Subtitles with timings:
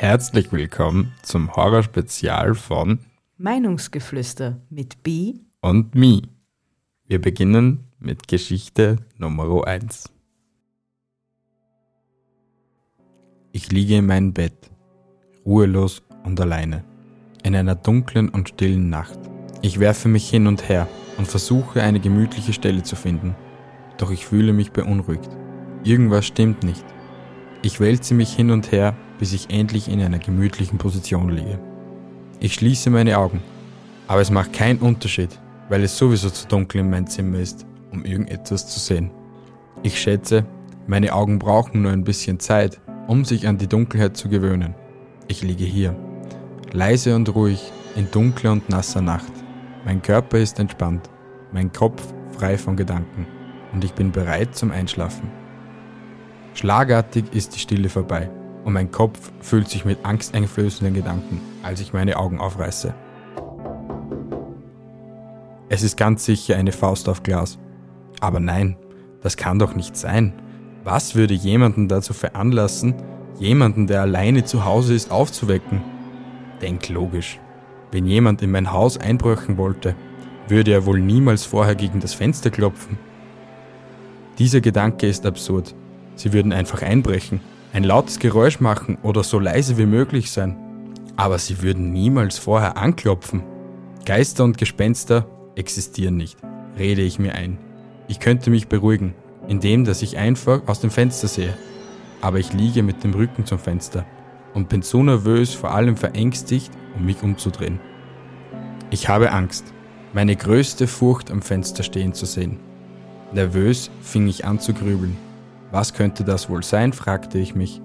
[0.00, 3.00] Herzlich willkommen zum Horrorspezial von
[3.36, 6.22] Meinungsgeflüster mit B und Me.
[7.08, 10.08] Wir beginnen mit Geschichte Nummer 1.
[13.50, 14.70] Ich liege in meinem Bett,
[15.44, 16.84] ruhelos und alleine,
[17.42, 19.18] in einer dunklen und stillen Nacht.
[19.62, 23.34] Ich werfe mich hin und her und versuche eine gemütliche Stelle zu finden,
[23.96, 25.36] doch ich fühle mich beunruhigt.
[25.82, 26.84] Irgendwas stimmt nicht.
[27.62, 31.58] Ich wälze mich hin und her, bis ich endlich in einer gemütlichen Position liege.
[32.40, 33.42] Ich schließe meine Augen,
[34.06, 38.04] aber es macht keinen Unterschied, weil es sowieso zu dunkel in meinem Zimmer ist, um
[38.04, 39.10] irgendetwas zu sehen.
[39.82, 40.46] Ich schätze,
[40.86, 44.74] meine Augen brauchen nur ein bisschen Zeit, um sich an die Dunkelheit zu gewöhnen.
[45.26, 45.96] Ich liege hier,
[46.72, 49.32] leise und ruhig, in dunkler und nasser Nacht.
[49.84, 51.10] Mein Körper ist entspannt,
[51.52, 52.02] mein Kopf
[52.36, 53.26] frei von Gedanken
[53.72, 55.30] und ich bin bereit zum Einschlafen.
[56.54, 58.30] Schlagartig ist die Stille vorbei
[58.68, 62.92] und mein Kopf füllt sich mit angsteinflößenden Gedanken, als ich meine Augen aufreiße.
[65.70, 67.58] Es ist ganz sicher eine Faust auf Glas.
[68.20, 68.76] Aber nein,
[69.22, 70.34] das kann doch nicht sein.
[70.84, 72.94] Was würde jemanden dazu veranlassen,
[73.38, 75.80] jemanden, der alleine zu Hause ist, aufzuwecken?
[76.60, 77.40] Denk logisch.
[77.90, 79.94] Wenn jemand in mein Haus einbrechen wollte,
[80.46, 82.98] würde er wohl niemals vorher gegen das Fenster klopfen.
[84.38, 85.74] Dieser Gedanke ist absurd
[86.18, 87.40] Sie würden einfach einbrechen,
[87.78, 90.56] ein lautes Geräusch machen oder so leise wie möglich sein.
[91.14, 93.44] Aber sie würden niemals vorher anklopfen.
[94.04, 96.38] Geister und Gespenster existieren nicht,
[96.76, 97.56] rede ich mir ein.
[98.08, 99.14] Ich könnte mich beruhigen,
[99.46, 101.56] indem dass ich einfach aus dem Fenster sehe.
[102.20, 104.04] Aber ich liege mit dem Rücken zum Fenster
[104.54, 107.78] und bin so nervös, vor allem verängstigt, um mich umzudrehen.
[108.90, 109.72] Ich habe Angst,
[110.12, 112.58] meine größte Furcht am Fenster stehen zu sehen.
[113.32, 115.16] Nervös fing ich an zu grübeln
[115.70, 117.80] was könnte das wohl sein, fragte ich mich.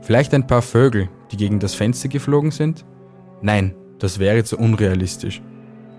[0.00, 2.84] Vielleicht ein paar Vögel, die gegen das Fenster geflogen sind?
[3.42, 5.42] Nein, das wäre zu unrealistisch.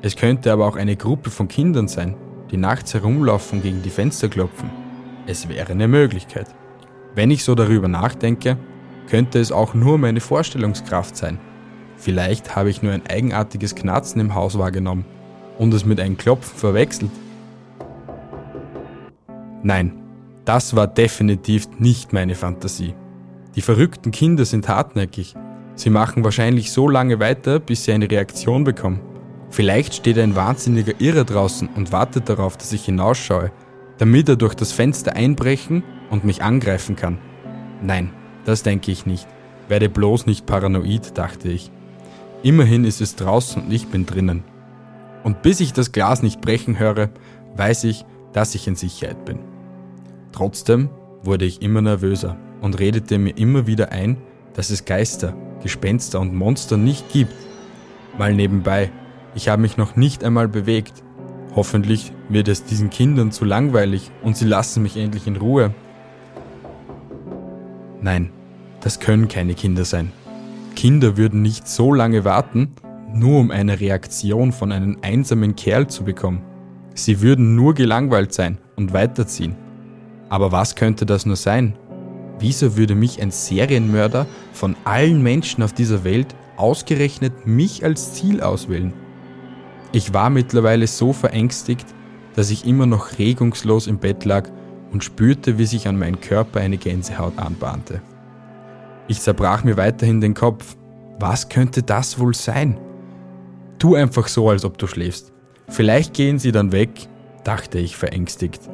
[0.01, 2.15] Es könnte aber auch eine Gruppe von Kindern sein,
[2.51, 4.69] die nachts herumlaufen und gegen die Fenster klopfen.
[5.25, 6.47] Es wäre eine Möglichkeit.
[7.15, 8.57] Wenn ich so darüber nachdenke,
[9.09, 11.39] könnte es auch nur meine Vorstellungskraft sein.
[11.97, 15.05] Vielleicht habe ich nur ein eigenartiges Knarzen im Haus wahrgenommen
[15.57, 17.11] und es mit einem Klopfen verwechselt.
[19.63, 19.93] Nein,
[20.45, 22.93] das war definitiv nicht meine Fantasie.
[23.55, 25.35] Die verrückten Kinder sind hartnäckig.
[25.75, 29.01] Sie machen wahrscheinlich so lange weiter, bis sie eine Reaktion bekommen.
[29.49, 33.51] Vielleicht steht ein wahnsinniger Irrer draußen und wartet darauf, dass ich hinausschaue,
[33.97, 37.17] damit er durch das Fenster einbrechen und mich angreifen kann.
[37.81, 38.11] Nein,
[38.45, 39.27] das denke ich nicht.
[39.67, 41.71] Werde bloß nicht paranoid, dachte ich.
[42.43, 44.43] Immerhin ist es draußen und ich bin drinnen.
[45.23, 47.09] Und bis ich das Glas nicht brechen höre,
[47.55, 49.54] weiß ich, dass ich in Sicherheit bin.
[50.35, 50.89] Trotzdem
[51.23, 54.17] wurde ich immer nervöser und redete mir immer wieder ein,
[54.53, 57.33] dass es Geister, Gespenster und Monster nicht gibt.
[58.17, 58.91] Mal nebenbei,
[59.33, 61.03] ich habe mich noch nicht einmal bewegt.
[61.55, 65.73] Hoffentlich wird es diesen Kindern zu langweilig und sie lassen mich endlich in Ruhe.
[68.01, 68.29] Nein,
[68.81, 70.11] das können keine Kinder sein.
[70.75, 72.75] Kinder würden nicht so lange warten,
[73.13, 76.41] nur um eine Reaktion von einem einsamen Kerl zu bekommen.
[76.93, 79.55] Sie würden nur gelangweilt sein und weiterziehen.
[80.29, 81.77] Aber was könnte das nur sein?
[82.39, 88.41] Wieso würde mich ein Serienmörder von allen Menschen auf dieser Welt ausgerechnet mich als Ziel
[88.41, 88.93] auswählen?
[89.91, 91.87] Ich war mittlerweile so verängstigt,
[92.35, 94.49] dass ich immer noch regungslos im Bett lag
[94.91, 98.01] und spürte, wie sich an meinem Körper eine Gänsehaut anbahnte.
[99.07, 100.75] Ich zerbrach mir weiterhin den Kopf.
[101.19, 102.77] Was könnte das wohl sein?
[103.79, 105.31] Tu einfach so, als ob du schläfst.
[105.69, 107.07] Vielleicht gehen sie dann weg,
[107.43, 108.69] dachte ich verängstigt.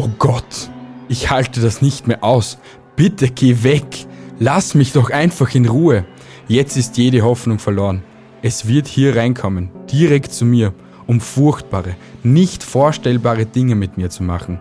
[0.00, 0.70] Oh Gott,
[1.08, 2.58] ich halte das nicht mehr aus.
[2.94, 4.06] Bitte geh weg.
[4.38, 6.04] Lass mich doch einfach in Ruhe.
[6.46, 8.04] Jetzt ist jede Hoffnung verloren.
[8.40, 10.72] Es wird hier reinkommen, direkt zu mir,
[11.08, 14.60] um furchtbare, nicht vorstellbare Dinge mit mir zu machen.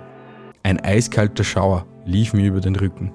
[0.63, 3.11] Ein eiskalter Schauer lief mir über den Rücken.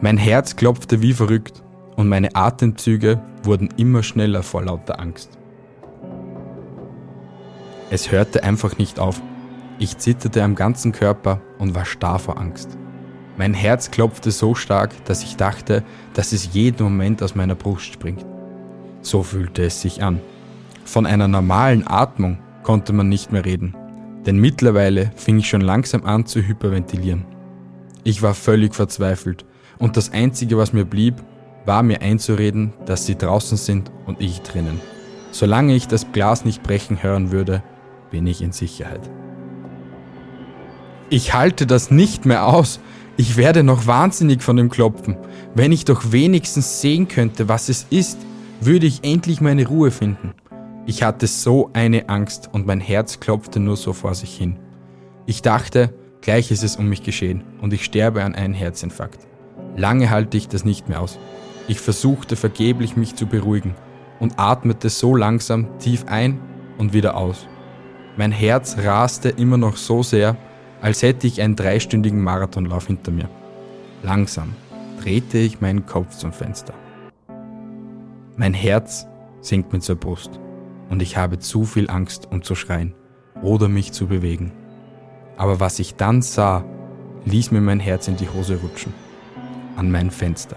[0.00, 1.62] Mein Herz klopfte wie verrückt
[1.94, 5.38] und meine Atemzüge wurden immer schneller vor lauter Angst.
[7.88, 9.22] Es hörte einfach nicht auf.
[9.78, 12.76] Ich zitterte am ganzen Körper und war starr vor Angst.
[13.38, 17.92] Mein Herz klopfte so stark, dass ich dachte, dass es jeden Moment aus meiner Brust
[17.92, 18.26] springt.
[19.00, 20.20] So fühlte es sich an.
[20.84, 23.76] Von einer normalen Atmung konnte man nicht mehr reden,
[24.26, 27.24] denn mittlerweile fing ich schon langsam an zu hyperventilieren.
[28.02, 29.44] Ich war völlig verzweifelt
[29.78, 31.14] und das Einzige, was mir blieb,
[31.64, 34.80] war mir einzureden, dass sie draußen sind und ich drinnen.
[35.30, 37.62] Solange ich das Glas nicht brechen hören würde,
[38.10, 39.08] bin ich in Sicherheit.
[41.12, 42.80] Ich halte das nicht mehr aus.
[43.18, 45.18] Ich werde noch wahnsinnig von dem Klopfen.
[45.54, 48.16] Wenn ich doch wenigstens sehen könnte, was es ist,
[48.62, 50.32] würde ich endlich meine Ruhe finden.
[50.86, 54.56] Ich hatte so eine Angst und mein Herz klopfte nur so vor sich hin.
[55.26, 55.92] Ich dachte,
[56.22, 59.20] gleich ist es um mich geschehen und ich sterbe an einem Herzinfarkt.
[59.76, 61.18] Lange halte ich das nicht mehr aus.
[61.68, 63.74] Ich versuchte vergeblich mich zu beruhigen
[64.18, 66.40] und atmete so langsam tief ein
[66.78, 67.46] und wieder aus.
[68.16, 70.38] Mein Herz raste immer noch so sehr,
[70.82, 73.30] als hätte ich einen dreistündigen Marathonlauf hinter mir.
[74.02, 74.52] Langsam
[75.00, 76.74] drehte ich meinen Kopf zum Fenster.
[78.36, 79.06] Mein Herz
[79.40, 80.40] sinkt mir zur Brust
[80.90, 82.94] und ich habe zu viel Angst, um zu schreien
[83.42, 84.52] oder mich zu bewegen.
[85.36, 86.64] Aber was ich dann sah,
[87.26, 88.92] ließ mir mein Herz in die Hose rutschen.
[89.76, 90.56] An meinem Fenster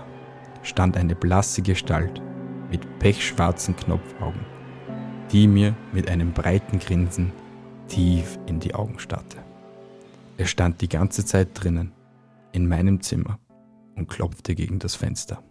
[0.64, 2.22] stand eine blasse Gestalt
[2.72, 4.42] mit pechschwarzen Knopfaugen,
[5.32, 7.32] die mir mit einem breiten Grinsen
[7.88, 9.45] tief in die Augen starrte.
[10.38, 11.94] Er stand die ganze Zeit drinnen,
[12.52, 13.40] in meinem Zimmer,
[13.96, 15.42] und klopfte gegen das Fenster.